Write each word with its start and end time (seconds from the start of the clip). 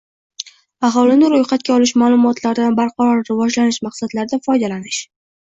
Aholini 0.87 1.29
ro‘yxatga 1.33 1.73
olish 1.75 1.93
ma’lumotlaridan 2.03 2.79
barqaror 2.81 3.23
rivojlanish 3.29 3.79
maqsadlarida 3.89 4.43
foydalanish 4.51 5.05